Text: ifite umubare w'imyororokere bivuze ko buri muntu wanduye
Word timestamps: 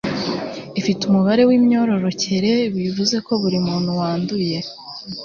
ifite 0.79 1.01
umubare 1.03 1.41
w'imyororokere 1.49 2.51
bivuze 2.75 3.15
ko 3.25 3.31
buri 3.41 3.57
muntu 3.67 3.89
wanduye 3.99 4.57